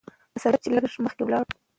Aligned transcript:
پۀ 0.33 0.37
سړک 0.43 0.59
چې 0.63 0.69
لږ 0.75 0.83
مخکښې 1.05 1.23
لاړو 1.31 1.49